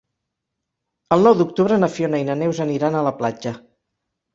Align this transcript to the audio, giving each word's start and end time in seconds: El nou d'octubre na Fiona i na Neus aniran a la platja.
El 1.17 1.21
nou 1.29 1.37
d'octubre 1.43 1.79
na 1.85 1.93
Fiona 2.01 2.25
i 2.25 2.29
na 2.33 2.41
Neus 2.43 2.67
aniran 2.69 2.99
a 3.05 3.09
la 3.11 3.17
platja. 3.23 3.59